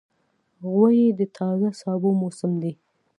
غویی 0.71 1.07
د 1.19 1.21
تازه 1.37 1.69
سابو 1.81 2.09
موسم 2.21 2.51
دی. 2.61 2.73